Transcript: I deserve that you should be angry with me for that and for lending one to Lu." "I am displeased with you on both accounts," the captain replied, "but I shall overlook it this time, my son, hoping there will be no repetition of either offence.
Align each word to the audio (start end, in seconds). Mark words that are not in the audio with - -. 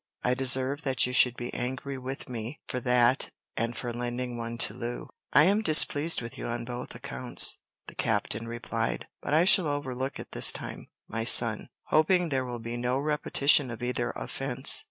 I 0.23 0.33
deserve 0.33 0.81
that 0.81 1.05
you 1.05 1.13
should 1.13 1.37
be 1.37 1.53
angry 1.53 1.95
with 1.99 2.27
me 2.27 2.59
for 2.67 2.79
that 2.79 3.29
and 3.55 3.77
for 3.77 3.93
lending 3.93 4.35
one 4.35 4.57
to 4.57 4.73
Lu." 4.73 5.07
"I 5.31 5.43
am 5.43 5.61
displeased 5.61 6.23
with 6.23 6.39
you 6.39 6.47
on 6.47 6.65
both 6.65 6.95
accounts," 6.95 7.59
the 7.85 7.93
captain 7.93 8.47
replied, 8.47 9.05
"but 9.21 9.35
I 9.35 9.45
shall 9.45 9.67
overlook 9.67 10.19
it 10.19 10.31
this 10.31 10.51
time, 10.51 10.87
my 11.07 11.23
son, 11.23 11.69
hoping 11.83 12.29
there 12.29 12.45
will 12.45 12.57
be 12.57 12.77
no 12.77 12.97
repetition 12.97 13.69
of 13.69 13.83
either 13.83 14.09
offence. 14.15 14.79